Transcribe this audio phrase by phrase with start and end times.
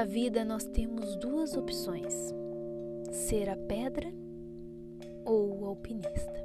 [0.00, 2.14] na vida nós temos duas opções:
[3.12, 4.10] ser a pedra
[5.26, 6.40] ou o alpinista.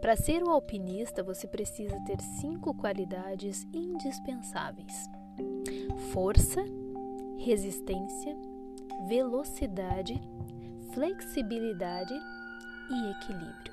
[0.00, 5.08] Para ser o alpinista, você precisa ter cinco qualidades indispensáveis:
[6.12, 6.60] força,
[7.38, 8.36] resistência,
[9.06, 10.20] velocidade,
[10.92, 12.14] flexibilidade
[12.90, 13.72] e equilíbrio.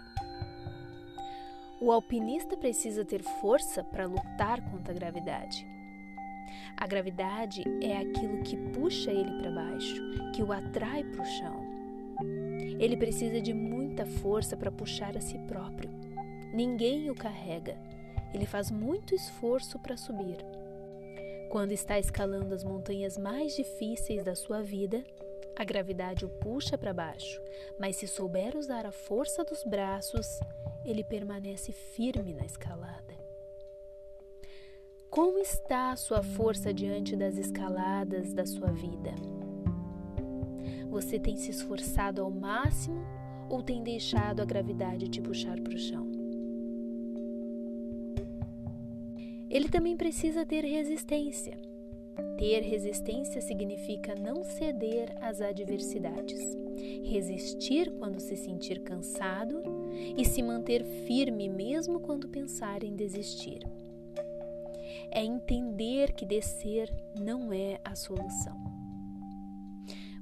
[1.81, 5.65] O alpinista precisa ter força para lutar contra a gravidade.
[6.83, 10.03] A gravidade é aquilo que puxa ele para baixo,
[10.35, 11.63] que o atrai para o chão.
[12.77, 15.89] Ele precisa de muita força para puxar a si próprio.
[16.53, 17.77] Ninguém o carrega.
[18.33, 20.39] Ele faz muito esforço para subir.
[21.49, 25.05] Quando está escalando as montanhas mais difíceis da sua vida,
[25.57, 27.41] a gravidade o puxa para baixo,
[27.79, 30.27] mas se souber usar a força dos braços,
[30.83, 33.12] ele permanece firme na escalada.
[35.13, 39.13] Como está a sua força diante das escaladas da sua vida?
[40.89, 42.99] Você tem se esforçado ao máximo
[43.47, 46.07] ou tem deixado a gravidade te puxar para o chão?
[49.51, 51.59] Ele também precisa ter resistência.
[52.39, 56.41] Ter resistência significa não ceder às adversidades,
[57.03, 59.61] resistir quando se sentir cansado
[60.17, 63.59] e se manter firme mesmo quando pensar em desistir.
[65.11, 68.73] É entender que descer não é a solução.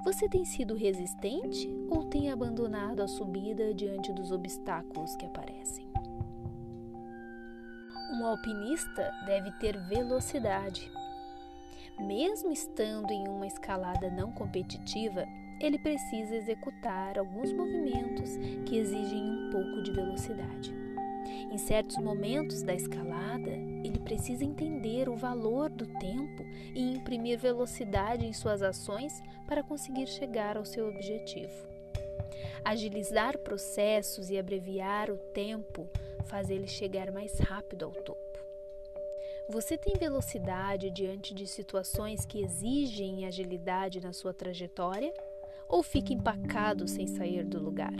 [0.04, 5.88] Você tem sido resistente ou tem abandonado a subida diante dos obstáculos que aparecem?
[8.14, 10.92] Um alpinista deve ter velocidade.
[12.00, 15.24] Mesmo estando em uma escalada não competitiva,
[15.59, 20.74] ele precisa executar alguns movimentos que exigem um pouco de velocidade.
[21.52, 23.52] Em certos momentos da escalada,
[24.02, 26.44] precisa entender o valor do tempo
[26.75, 29.13] e imprimir velocidade em suas ações
[29.47, 31.67] para conseguir chegar ao seu objetivo.
[32.63, 35.88] Agilizar processos e abreviar o tempo
[36.25, 38.22] faz ele chegar mais rápido ao topo.
[39.50, 45.13] Você tem velocidade diante de situações que exigem agilidade na sua trajetória
[45.67, 47.94] ou fica empacado sem sair do lugar?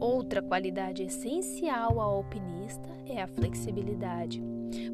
[0.00, 2.18] Outra qualidade essencial ao
[3.06, 4.42] é a flexibilidade,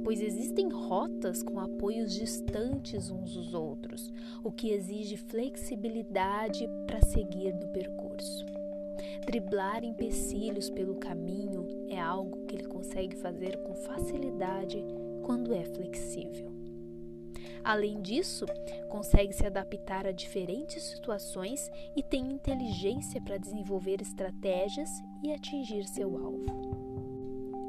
[0.02, 7.54] pois existem rotas com apoios distantes uns dos outros, o que exige flexibilidade para seguir
[7.54, 8.44] no percurso.
[9.26, 14.84] Driblar empecilhos pelo caminho é algo que ele consegue fazer com facilidade
[15.22, 16.52] quando é flexível.
[17.64, 18.44] Além disso,
[18.90, 24.90] consegue se adaptar a diferentes situações e tem inteligência para desenvolver estratégias
[25.22, 26.73] e atingir seu alvo.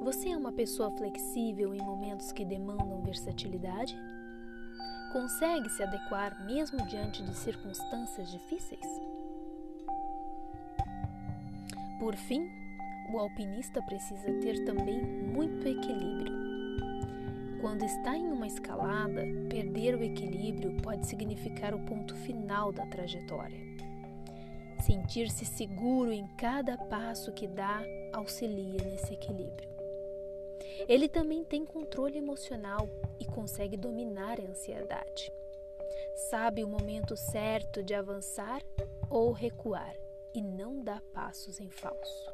[0.06, 3.98] Você é uma pessoa flexível em momentos que demandam versatilidade?
[5.12, 8.86] Consegue se adequar mesmo diante de circunstâncias difíceis?
[12.00, 12.48] Por fim,
[13.12, 16.36] o alpinista precisa ter também muito equilíbrio.
[17.60, 23.58] Quando está em uma escalada, perder o equilíbrio pode significar o ponto final da trajetória.
[24.82, 27.82] Sentir-se seguro em cada passo que dá
[28.14, 29.75] auxilia nesse equilíbrio.
[30.88, 32.88] Ele também tem controle emocional
[33.20, 35.32] e consegue dominar a ansiedade.
[36.30, 38.62] Sabe o momento certo de avançar
[39.10, 39.96] ou recuar
[40.34, 42.32] e não dá passos em falso.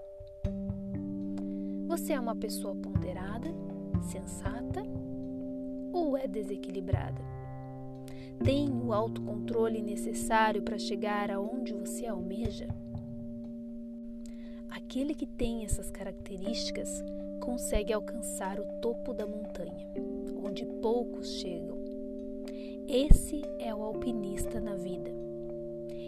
[1.87, 3.49] Você é uma pessoa ponderada,
[4.11, 4.83] sensata
[5.93, 7.21] ou é desequilibrada?
[8.43, 12.67] Tem o autocontrole necessário para chegar aonde você almeja?
[14.69, 16.89] Aquele que tem essas características
[17.41, 19.87] consegue alcançar o topo da montanha,
[20.43, 21.77] onde poucos chegam.
[22.87, 25.09] Esse é o alpinista na vida.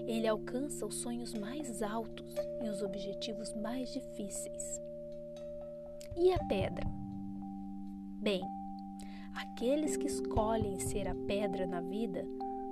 [0.06, 4.80] Ele alcança os sonhos mais altos e os objetivos mais difíceis.
[6.16, 6.86] E a pedra?
[8.22, 8.42] Bem,
[9.34, 12.26] aqueles que escolhem ser a pedra na vida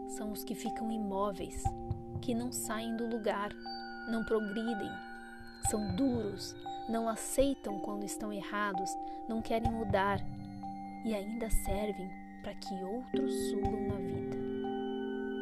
[0.10, 1.63] são os que ficam imóveis,
[2.22, 3.50] que não saem do lugar,
[4.10, 4.92] não progridem,
[5.69, 6.56] são duros,
[6.89, 8.89] não aceitam quando estão errados,
[9.28, 10.19] não querem mudar
[11.06, 12.10] e ainda servem
[12.42, 14.38] para que outros subam na vida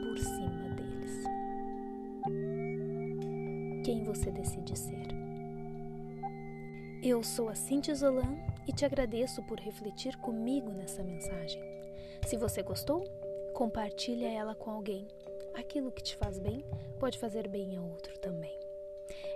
[0.08, 1.24] por cima deles.
[3.86, 5.08] Quem você decide ser?
[7.02, 8.38] Eu sou a Cintia Zolan
[8.68, 11.62] e te agradeço por refletir comigo nessa mensagem.
[12.28, 13.04] Se você gostou,
[13.54, 15.08] compartilha ela com alguém.
[15.56, 16.64] Aquilo que te faz bem
[17.00, 18.69] pode fazer bem a outro também.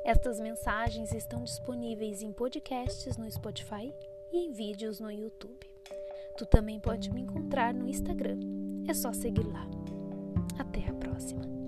[0.04, 3.94] Estas mensagens estão disponíveis em podcasts no Spotify
[4.34, 5.66] e em vídeos no YouTube.
[6.38, 8.38] Tu também pode me encontrar no Instagram,
[8.86, 9.66] é só seguir lá.
[10.60, 11.63] Até a próxima!